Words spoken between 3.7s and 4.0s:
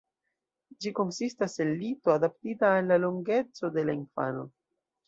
de la